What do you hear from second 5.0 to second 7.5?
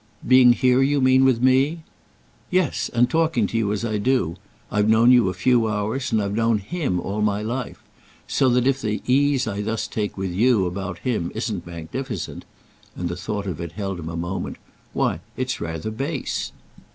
you a few hours, and I've known him all my